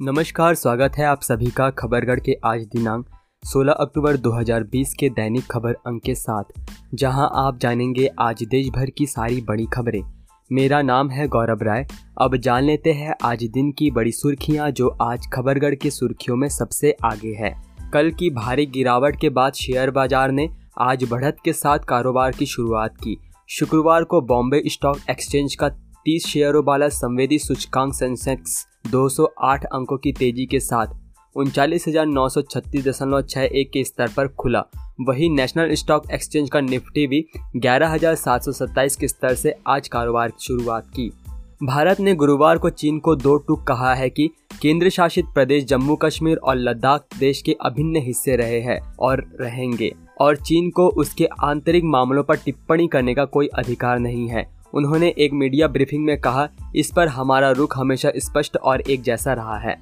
[0.00, 3.06] नमस्कार, स्वागत है आप सभी का खबरगढ़ के आज दिनांक
[3.44, 6.44] 16 अक्टूबर 2020 के दैनिक खबर अंक के साथ,
[6.94, 10.00] जहाँ आप जानेंगे आज देश भर की सारी बड़ी खबरें।
[10.50, 11.86] मेरा नाम है गौरव राय।
[12.20, 16.48] अब जान लेते हैं आज दिन की बड़ी सुर्खियाँ जो आज खबरगढ़ की सुर्खियों में
[16.48, 17.54] सबसे आगे है।
[17.92, 20.48] कल की भारी गिरावट के बाद शेयर बाज़ार ने
[20.80, 23.18] आज बढ़त के साथ कारोबार की शुरुआत की।
[23.50, 25.68] शुक्रवार को बॉम्बे स्टॉक एक्सचेंज का
[26.06, 30.94] 30 शेयरों वाला संवेदी सूचकांक सेंसेक्स 208 अंकों की तेज़ी के साथ
[31.36, 34.64] उनचालीस के स्तर पर खुला।
[35.00, 37.24] वही नेशनल स्टॉक एक्सचेंज का निफ्टी भी
[37.56, 41.10] ग्यारह हज़ार सात सौ सत्ताईस के स्तर से आज कारोबार की शुरुआत की।
[41.62, 44.28] भारत ने गुरुवार को चीन को दो टूक कहा है कि
[44.62, 49.92] केंद्र शासित प्रदेश जम्मू कश्मीर और लद्दाख देश के अभिन्न हिस्से रहे हैं और रहेंगे,
[50.20, 55.14] और चीन को उसके आंतरिक मामलों पर टिप्पणी करने का कोई अधिकार नहीं है। उन्होंने
[55.18, 59.58] एक मीडिया ब्रीफिंग में कहा, इस पर हमारा रुख हमेशा स्पष्ट और एक जैसा रहा
[59.58, 59.76] है।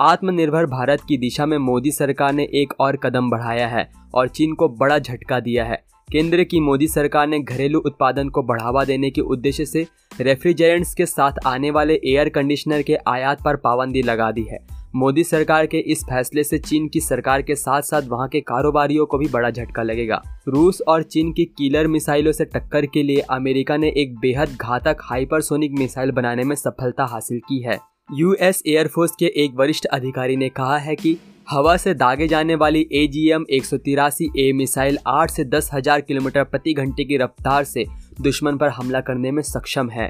[0.00, 4.54] आत्मनिर्भर भारत की दिशा में मोदी सरकार ने एक और कदम बढ़ाया है और चीन
[4.54, 9.10] को बड़ा झटका दिया है। केंद्र की मोदी सरकार ने घरेलू उत्पादन को बढ़ावा देने
[9.10, 9.86] के उद्देश्य से
[10.20, 15.22] रेफ्रिजरेंट्स के साथ आने वाले एयर कंडीशनर के आयात पर पाबंदी लगा दी है। मोदी
[15.24, 19.18] सरकार के इस फैसले से चीन की सरकार के साथ साथ वहाँ के कारोबारियों को
[19.18, 23.76] भी बड़ा झटका लगेगा। रूस और चीन की किलर मिसाइलों से टक्कर के लिए अमेरिका
[23.76, 27.78] ने एक बेहद घातक हाइपरसोनिक मिसाइल बनाने में सफलता हासिल की है।
[28.10, 31.16] यूएस एयरफोर्स के एक वरिष्ठ अधिकारी ने कहा है कि
[31.50, 35.44] हवा से दागे जाने वाली ए जी एम एक सौ तिरासी ए मिसाइल आठ से
[35.44, 37.84] दस हज़ार किलोमीटर प्रति घंटे की रफ्तार से
[38.20, 40.08] दुश्मन पर हमला करने में सक्षम है।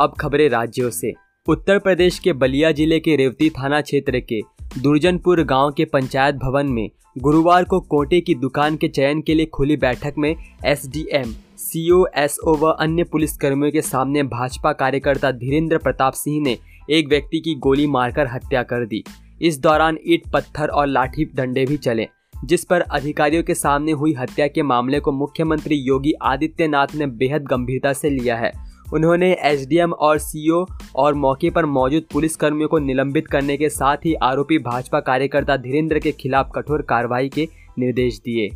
[0.00, 1.12] अब खबरें राज्यों से।
[1.48, 4.40] उत्तर प्रदेश के बलिया ज़िले के रेवती थाना क्षेत्र के
[4.78, 9.46] दुर्जनपुर गाँव के पंचायत भवन में गुरुवार को कोटे की दुकान के चयन के लिए
[9.46, 10.34] खुली बैठक में
[10.66, 16.56] एसडीएम सीओ एसओ व अन्य पुलिस कर्मियों के सामने भाजपा कार्यकर्ता धीरेन्द्र प्रताप सिंह ने
[16.90, 19.02] एक व्यक्ति की गोली मारकर हत्या कर दी।
[19.42, 22.08] इस दौरान ईट, पत्थर और लाठी डंडे भी चले,
[22.44, 27.42] जिस पर अधिकारियों के सामने हुई हत्या के मामले को मुख्यमंत्री योगी आदित्यनाथ ने बेहद
[27.42, 28.52] गंभीरता से लिया है।
[28.94, 30.64] उन्होंने एसडीएम और सीओ
[30.96, 35.56] और मौके पर मौजूद पुलिस कर्मियों को निलंबित करने के साथ ही आरोपी भाजपा कार्यकर्ता
[35.56, 38.48] धीरेन्द्र के खिलाफ कठोर कार्रवाई के निर्देश दिए।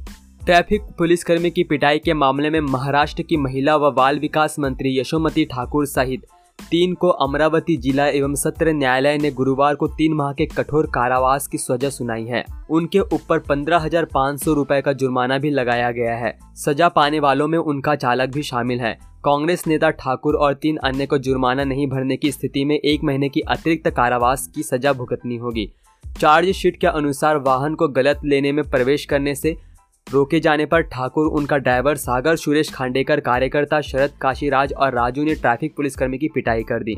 [0.46, 5.44] ट्रैफ़िक पुलिसकर्मी की पिटाई के मामले में महाराष्ट्र की महिला व बाल विकास मंत्री यशोमती
[5.44, 6.26] ठाकुर सहित
[6.58, 11.46] तीन को अमरावती जिला एवं सत्र न्यायालय ने गुरुवार को तीन माह के कठोर कारावास
[11.46, 15.90] की सजा सुनाई है। उनके ऊपर पंद्रह हज़ार पाँच सौ रूपए का जुर्माना भी लगाया
[15.90, 18.92] गया है। सजा पाने वालों में उनका चालक भी शामिल है।
[19.24, 23.28] कांग्रेस नेता ठाकुर और तीन अन्य को जुर्माना नहीं भरने की स्थिति में एक महीने
[23.28, 25.66] की अतिरिक्त कारावास की सजा भुगतनी होगी।
[26.04, 29.56] चार्जशीट के अनुसार वाहन को गलत लेने में प्रवेश करने से
[30.12, 35.34] रोके जाने पर ठाकुर, उनका ड्राइवर सागर, सुरेश खांडेकर, कार्यकर्ता शरद काशीराज और राजू ने
[35.34, 36.96] ट्रैफ़िक पुलिसकर्मी की पिटाई कर दी।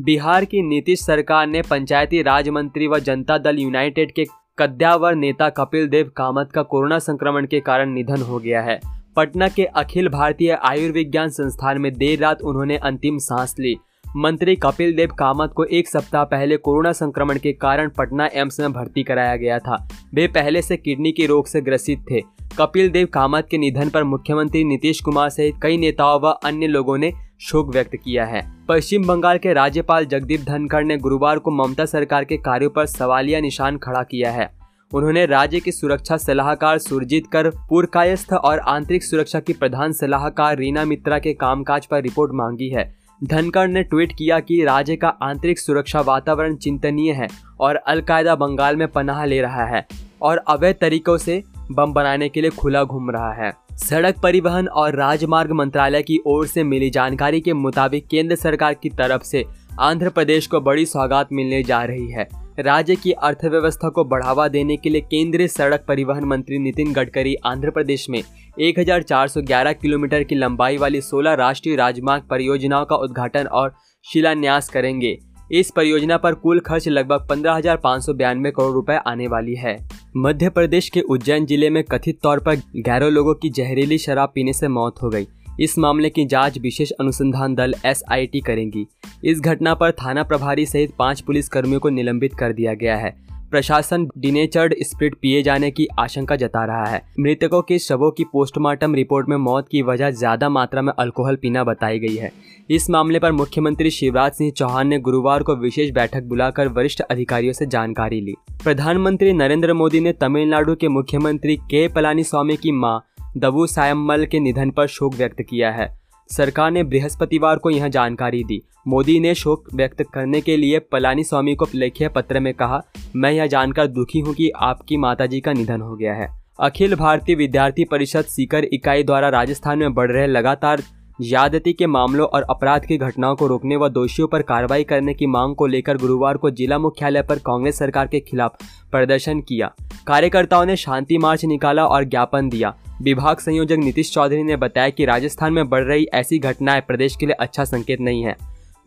[0.00, 4.24] बिहार की नीतीश सरकार ने पंचायती राज मंत्री व जनता दल यूनाइटेड के
[4.58, 8.80] कद्यावर नेता कपिल देव कामत का कोरोना संक्रमण के कारण निधन हो गया है।
[9.16, 13.76] पटना के अखिल भारतीय आयुर्विज्ञान संस्थान में देर रात उन्होंने अंतिम सांस ली।
[14.16, 18.72] मंत्री कपिल देव कामत को एक सप्ताह पहले कोरोना संक्रमण के कारण पटना एम्स में
[18.72, 23.06] भर्ती कराया गया था। वे पहले से किडनी के रोग से ग्रसित थे। कपिल देव
[23.06, 27.72] कामत के निधन पर मुख्यमंत्री नीतीश कुमार सहित कई नेताओं व अन्य लोगों ने शोक
[27.72, 32.36] व्यक्त किया है। पश्चिम बंगाल के राज्यपाल जगदीप धनखड़ ने गुरुवार को ममता सरकार के
[32.36, 34.48] कार्यों पर सवालिया निशान खड़ा किया है।
[34.92, 40.84] उन्होंने राज्य के सुरक्षा सलाहकार सुरजीत कर, पुरकायस्थ और आंतरिक सुरक्षा की प्रधान सलाहकार रीना
[40.84, 42.84] मित्रा के कामकाज पर रिपोर्ट मांगी है।
[43.24, 47.28] धनखड़ ने ट्वीट किया कि राज्य का आंतरिक सुरक्षा वातावरण चिंतनीय है
[47.60, 49.86] और अलकायदा बंगाल में पनाह ले रहा है
[50.22, 54.94] और अवैध तरीकों से बम बनाने के लिए खुला घूम रहा है। सड़क परिवहन और
[54.94, 59.44] राजमार्ग मंत्रालय की ओर से मिली जानकारी के मुताबिक केंद्र सरकार की तरफ़ से
[59.80, 62.28] आंध्र प्रदेश को बड़ी सौगात मिलने जा रही है।
[62.58, 67.70] राज्य की अर्थव्यवस्था को बढ़ावा देने के लिए केंद्रीय सड़क परिवहन मंत्री नितिन गडकरी आंध्र
[67.70, 68.22] प्रदेश में
[68.60, 73.74] 1411 किलोमीटर की लंबाई वाली 16 राष्ट्रीय राजमार्ग परियोजनाओं का उद्घाटन और
[74.12, 75.18] शिलान्यास करेंगे।
[75.52, 81.00] इस परियोजना पर कुल खर्च लगभग पंद्रह करोड़ रुपए आने वाली है। मध्य प्रदेश के
[81.00, 85.08] उज्जैन ज़िले में कथित तौर पर ग्यारह लोगों की जहरीली शराब पीने से मौत हो
[85.08, 85.26] गई।
[85.60, 88.86] इस मामले की जाँच विशेष अनुसंधान दल SIT करेंगी।
[89.24, 93.16] इस घटना पर थाना प्रभारी सहित पाँच पुलिस कर्मियों को निलंबित कर दिया गया है।
[93.50, 98.94] प्रशासन डिनेचर्ड स्प्रिट पिए जाने की आशंका जता रहा है। मृतकों के शवों की पोस्टमार्टम
[98.94, 102.30] रिपोर्ट में मौत की वजह ज़्यादा मात्रा में अल्कोहल पीना बताई गई है।
[102.70, 107.52] इस मामले पर मुख्यमंत्री शिवराज सिंह चौहान ने गुरुवार को विशेष बैठक बुलाकर वरिष्ठ अधिकारियों
[107.52, 108.34] से जानकारी ली।
[108.64, 113.00] प्रधानमंत्री नरेंद्र मोदी ने तमिलनाडु के मुख्यमंत्री के पलानी स्वामी की माँ
[113.36, 115.88] दबू सायम्मल के निधन पर शोक व्यक्त किया है।
[116.28, 121.24] सरकार ने बृहस्पतिवार को यह जानकारी दी। मोदी ने शोक व्यक्त करने के लिए पलानी
[121.24, 122.80] स्वामी को लिखे पत्र में कहा,
[123.16, 126.28] मैं यह जानकर दुखी हूँ कि आपकी माताजी का निधन हो गया है।
[126.60, 130.82] अखिल भारतीय विद्यार्थी परिषद सीकर इकाई द्वारा राजस्थान में बढ़ रहे लगातार
[131.18, 135.26] ज्यादती के मामलों और अपराध की घटनाओं को रोकने व दोषियों पर कार्रवाई करने की
[135.26, 138.56] मांग को लेकर गुरुवार को जिला मुख्यालय पर कांग्रेस सरकार के खिलाफ
[138.92, 139.70] प्रदर्शन किया।
[140.06, 145.04] कार्यकर्ताओं ने शांति मार्च निकाला और ज्ञापन दिया। विभाग संयोजक नीतीश चौधरी ने बताया कि
[145.04, 148.36] राजस्थान में बढ़ रही ऐसी घटनाएँ प्रदेश के लिए अच्छा संकेत नहीं है।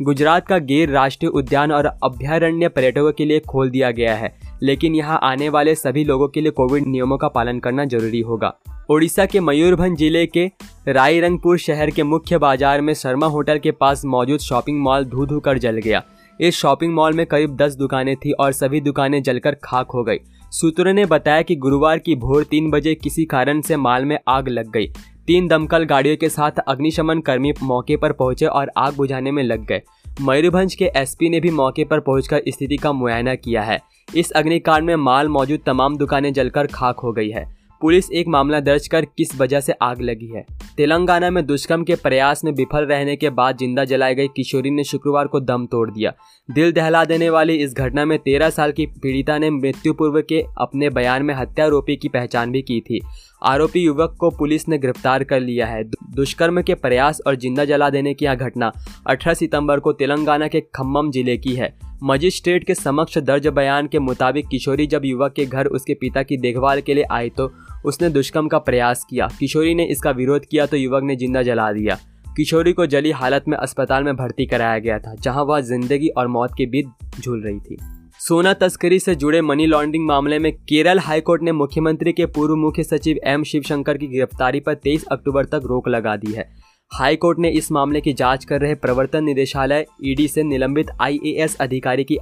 [0.02, 4.34] गुजरात का गिर राष्ट्रीय उद्यान और अभ्यारण्य पर्यटकों के लिए खोल दिया गया है,
[4.64, 8.54] लेकिन यहाँ आने वाले सभी लोगों के लिए कोविड नियमों का पालन करना ज़रूरी होगा।
[8.90, 10.46] ओडिशा के मयूरभंज ज़िले के
[10.88, 15.40] रायरंगपुर शहर के मुख्य बाज़ार में शर्मा होटल के पास मौजूद शॉपिंग मॉल धू धू
[15.40, 16.02] कर जल गया।
[16.40, 20.18] इस शॉपिंग मॉल में करीब 10 दुकानें थी और सभी दुकानें जलकर खाक हो गई।
[20.52, 24.48] सूत्रों ने बताया कि गुरुवार की भोर तीन बजे किसी कारण से माल में आग
[24.48, 24.88] लग गई।
[25.28, 29.66] तीन दमकल गाड़ियों के साथ अग्निशमन कर्मी मौके पर पहुँचे और आग बुझाने में लग
[29.66, 29.82] गए।
[30.22, 33.80] मयूरभंज के एसपी ने भी मौके पर पहुंचकर स्थिति का मुआयना किया है।
[34.16, 37.48] इस अग्निकांड में माल मौजूद तमाम दुकानें जलकर खाक हो गई है।
[37.82, 40.46] पुलिस एक मामला दर्ज कर किस वजह से आग लगी है।
[40.78, 44.84] तेलंगाना में दुष्कर्म के प्रयास में विफल रहने के बाद ज़िंदा जलाई गई किशोरी ने
[44.84, 46.14] शुक्रवार को दम तोड़ दिया।
[46.50, 50.44] दिल दहला देने वाली इस घटना में तेरह साल की पीड़िता ने मृत्यु पूर्व के
[50.58, 53.02] अपने बयान में हत्यारोपी की पहचान भी की थी।
[53.44, 57.90] आरोपी युवक को पुलिस ने गिरफ़्तार कर लिया है। दुष्कर्म के प्रयास और ज़िंदा जला
[57.90, 58.72] देने की यह घटना
[59.10, 64.00] 18 सितंबर को तेलंगाना के खम्मम ज़िले की है। मजिस्ट्रेट के समक्ष दर्ज बयान के
[64.00, 67.48] मुताबिक किशोरी जब युवक के घर उसके पिता की देखभाल के लिए आई तो
[67.86, 71.72] उसने दुष्कर्म का प्रयास किया। किशोरी ने इसका विरोध किया तो युवक ने ज़िंदा जला
[71.74, 71.98] दिया।
[72.38, 76.28] किशोरी को जली हालत में अस्पताल में भर्ती कराया गया था, जहाँ वह ज़िंदगी और
[76.28, 77.78] मौत के बीच झूल रही थी।
[78.20, 82.84] सोना तस्करी से जुड़े मनी लॉन्ड्रिंग मामले में केरल हाईकोर्ट ने मुख्यमंत्री के पूर्व मुख्य
[82.84, 86.48] सचिव एम शिवशंकर की गिरफ्तारी पर 23 अक्टूबर तक रोक लगा दी है।
[86.92, 92.04] हाईकोर्ट ने इस मामले की जाँच कर रहे प्रवर्तन निदेशालय ईडी से निलंबित आईएएस अधिकारी
[92.04, 92.18] की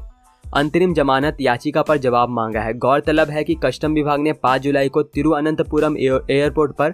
[0.55, 4.89] अंतरिम जमानत याचिका पर जवाब मांगा है। गौरतलब है कि कस्टम विभाग ने 5 जुलाई
[4.89, 6.93] को तिरुवनंतपुरम एयरपोर्ट पर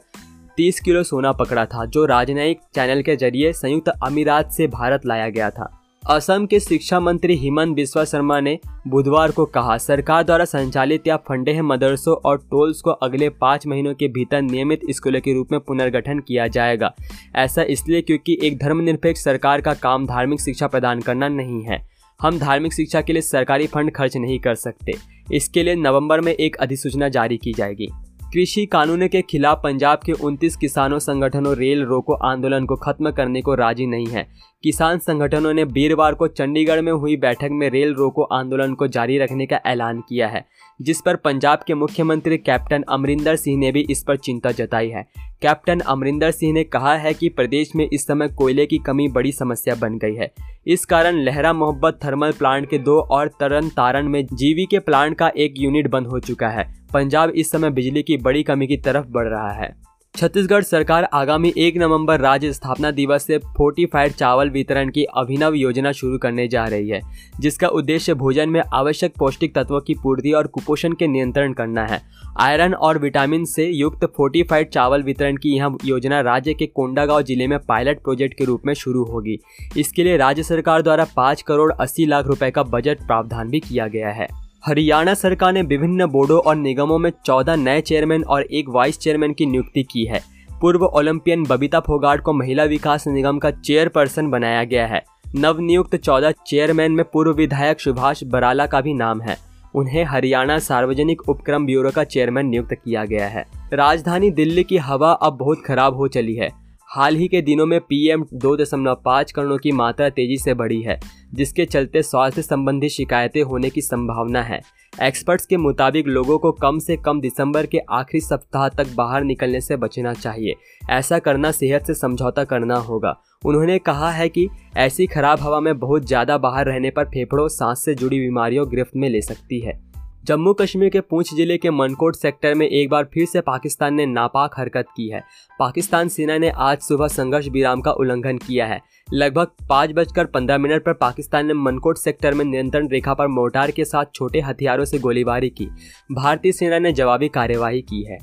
[0.58, 5.30] 30 किलो सोना पकड़ा था, जो राजनयिक चैनल के ज़रिए संयुक्त अमीरात से भारत लाया
[5.30, 8.58] गया था। असम के शिक्षा मंत्री हिमंत बिस्वा शर्मा ने
[8.88, 13.94] बुधवार को कहा, सरकार द्वारा संचालित या फंडे मदरसों और टोल्स को अगले पाँच महीनों
[13.94, 16.94] के भीतर नियमित स्कूलों के रूप में पुनर्गठन किया जाएगा।
[17.36, 22.40] ऐसा इसलिए क्योंकि एक धर्मनिरपेक्ष सरकार का काम धार्मिक शिक्षा प्रदान करना नहीं है। हम
[22.40, 24.94] धार्मिक शिक्षा के लिए सरकारी फंड खर्च नहीं कर सकते।
[25.34, 27.88] इसके लिए नवंबर में एक अधिसूचना जारी की जाएगी।
[28.34, 33.42] कृषि कानून के खिलाफ पंजाब के 29 किसानों संगठनों रेल रोको आंदोलन को खत्म करने
[33.42, 34.28] को राज़ी नहीं है।
[34.64, 39.18] किसान संगठनों ने वीरवार को चंडीगढ़ में हुई बैठक में रेल रोको आंदोलन को जारी
[39.18, 40.46] रखने का ऐलान किया है,
[40.82, 45.06] जिस पर पंजाब के मुख्यमंत्री कैप्टन अमरिंदर सिंह ने भी इस पर चिंता जताई है।
[45.42, 49.32] कैप्टन अमरिंदर सिंह ने कहा है कि प्रदेश में इस समय कोयले की कमी बड़ी
[49.32, 50.34] समस्या बन गई है।
[50.68, 55.18] इस कारण लहरा मोहब्बत थर्मल प्लांट के दो और तरन तारण में जीवी के प्लांट
[55.18, 58.78] का एक यूनिट बंद हो चुका है। पंजाब इस समय बिजली की बड़ी कमी की
[58.80, 59.72] तरफ़ बढ़ रहा है।
[60.16, 65.92] छत्तीसगढ़ सरकार आगामी एक नवंबर राज्य स्थापना दिवस से फोर्टिफाइड चावल वितरण की अभिनव योजना
[65.92, 67.00] शुरू करने जा रही है,
[67.40, 72.02] जिसका उद्देश्य भोजन में आवश्यक पौष्टिक तत्वों की पूर्ति और कुपोषण के नियंत्रण करना है।
[72.40, 77.48] आयरन और विटामिन से युक्त फोर्टिफाइड चावल वितरण की यह योजना राज्य के कोंडागांव ज़िले
[77.48, 79.38] में पायलट प्रोजेक्ट के रूप में शुरू होगी।
[79.78, 83.88] इसके लिए राज्य सरकार द्वारा पाँच करोड़ अस्सी लाख रुपये का बजट प्रावधान भी किया
[83.88, 84.28] गया है।
[84.66, 89.34] हरियाणा सरकार ने विभिन्न बोर्डों और निगमों में चौदह नए चेयरमैन और एक वाइस चेयरमैन
[89.34, 90.22] की नियुक्ति की है।
[90.62, 95.02] पूर्व ओलंपियन बबीता फोगाट को महिला विकास निगम का चेयरपर्सन बनाया गया है।
[95.36, 99.38] नवनियुक्त चौदह चेयरमैन में पूर्व विधायक सुभाष बराला का भी नाम है।
[99.76, 105.12] उन्हें हरियाणा सार्वजनिक उपक्रम ब्यूरो का चेयरमैन नियुक्त किया गया है। राजधानी दिल्ली की हवा
[105.12, 106.50] अब बहुत खराब हो चली है।
[106.90, 110.82] हाल ही के दिनों में पीएम दो दशमलव पाँच करोड़ की मात्रा तेज़ी से बढ़ी
[110.82, 111.00] है।
[111.34, 114.62] जिसके चलते स्वास्थ्य संबंधी शिकायतें होने की संभावना है।
[114.94, 119.62] एक्सपर्ट्स के मुताबिक लोगों को कम से कम दिसंबर के आखिरी सप्ताह तक बाहर निकलने
[119.62, 120.56] से बचना चाहिए।
[120.90, 124.48] ऐसा करना सेहत से समझौता करना होगा। उन्होंने कहा है कि
[124.78, 128.96] ऐसी खराब हवा में बहुत ज़्यादा बाहर रहने पर फेफड़ों, सांस से जुड़ी बीमारियों गिरफ्त
[128.96, 129.93] में ले सकती है।
[130.24, 134.06] जम्मू कश्मीर के पूंछ ज़िले के मनकोट सेक्टर में एक बार फिर से पाकिस्तान ने
[134.06, 135.22] नापाक हरकत की है।
[135.60, 138.80] पाकिस्तान सेना ने आज सुबह संघर्ष विराम का उल्लंघन किया है।
[139.14, 143.72] लगभग पाँच बजकर पंद्रह मिनट पर पाकिस्तान ने मनकोट सेक्टर में नियंत्रण रेखा पर मोर्टार
[143.72, 145.68] के साथ छोटे हथियारों से गोलीबारी की।
[146.12, 148.20] भारतीय सेना ने जवाबी कार्यवाही की है।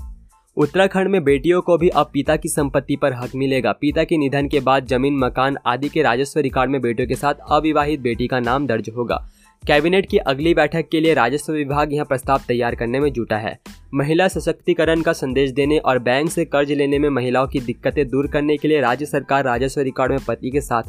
[0.57, 4.49] उत्तराखंड में बेटियों को भी अब पिता की संपत्ति पर हक मिलेगा। पिता के निधन
[4.49, 8.41] के बाद ज़मीन, मकान आदि के राजस्व रिकॉर्ड में बेटियों के साथ अविवाहित बेटी का
[8.41, 9.27] नाम दर्ज होगा।
[9.63, 13.59] कैबिनेट की अगली बैठक के लिए राजस्व विभाग यह प्रस्ताव तैयार करने में जुटा है।
[13.95, 18.27] महिला सशक्तिकरण का संदेश देने और बैंक से कर्ज लेने में महिलाओं की दिक्कतें दूर
[18.27, 20.83] करने के लिए राज्य सरकार राजस्व रिकॉर्ड में पति के साथ,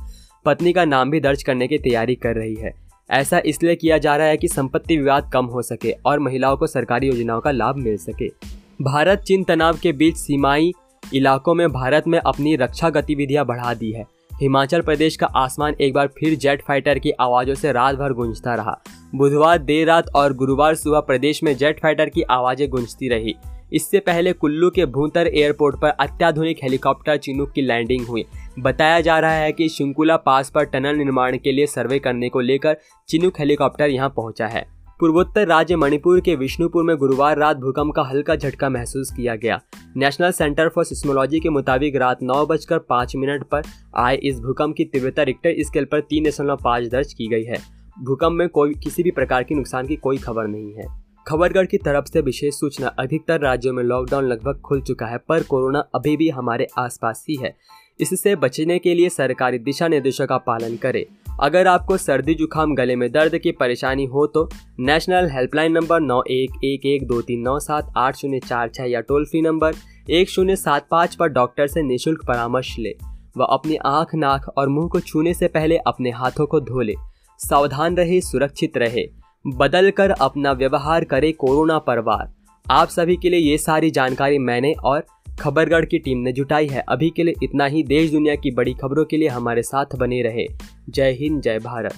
[0.46, 2.74] पत्नी का नाम भी दर्ज करने की तैयारी कर रही है।
[3.10, 6.68] ऐसा इसलिए किया जा रहा है कि संपत्ति विवाद कम हो सके और महिलाओं को
[6.68, 8.28] सरकारी योजनाओं का लाभ मिल सके।
[8.82, 10.72] भारत चीन तनाव के बीच सीमाई
[11.13, 14.06] इलाकों में भारत में अपनी रक्षा गतिविधियाँ बढ़ा दी है।
[14.41, 18.53] हिमाचल प्रदेश का आसमान एक बार फिर जेट फाइटर की आवाज़ों से रात भर गूंजता
[18.55, 18.75] रहा।
[19.15, 23.36] बुधवार देर रात और गुरुवार सुबह प्रदेश में जेट फाइटर की आवाज़ें गूंजती रही।
[23.74, 28.25] इससे पहले कुल्लू के भूंतर एयरपोर्ट पर अत्याधुनिक हेलीकॉप्टर चिनुक की लैंडिंग हुई।
[28.60, 32.39] बताया जा रहा है कि शिंकुला पास पर टनल निर्माण के लिए सर्वे करने को
[32.41, 32.77] लेकर
[33.10, 34.65] चिनुक हेलीकॉप्टर यहाँ पहुँचा है।
[35.01, 39.60] पूर्वोत्तर राज्य मणिपुर के विष्णुपुर में गुरुवार रात भूकंप का हल्का झटका महसूस किया गया।
[39.98, 43.62] नेशनल सेंटर फॉर सिस्मोलॉजी के मुताबिक रात नौ बजकर पाँच मिनट पर
[43.98, 47.58] आए इस भूकंप की तीव्रता रिक्टर स्केल पर तीन दशमलव पाँच दर्ज की गई है।
[48.03, 50.86] भूकंप में कोई, किसी भी प्रकार की नुकसान की कोई खबर नहीं है।
[51.27, 55.43] खबरगढ़ की तरफ़ से विशेष सूचना, अधिकतर राज्यों में लॉकडाउन लगभग खुल चुका है, पर
[55.43, 57.55] कोरोना अभी भी हमारे आसपास ही है।
[58.00, 61.05] इससे बचने के लिए सरकारी दिशा निर्देशों का पालन करें।
[61.41, 66.21] अगर आपको सर्दी जुकाम, गले में दर्द की परेशानी हो तो नेशनल हेल्पलाइन नंबर नौ
[66.31, 69.74] एक एक एक दो तीन नौ सात आठ शून्य चार छः या टोल फ्री नंबर
[70.10, 72.95] एक शून्य सात पाँच पर डॉक्टर से निशुल्क परामर्श ले।
[73.38, 76.93] व अपनी आँख, नाक और मुँह को छूने से पहले अपने हाथों को धो ले।
[77.39, 79.05] सावधान रहे, सुरक्षित रहे।
[79.48, 82.33] बदल कर अपना व्यवहार करे कोरोना परवार।
[82.71, 85.05] आप सभी के लिए ये सारी जानकारी मैंने और
[85.39, 88.74] खबरगढ़ की टीम ने जुटाई है। अभी के लिए इतना ही। देश दुनिया की बड़ी
[88.74, 90.45] खबरों के लिए हमारे साथ बने रहे।
[90.91, 91.93] जय हिंद जय भारत।